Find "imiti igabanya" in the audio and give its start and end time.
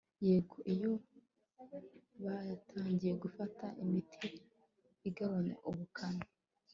3.83-5.55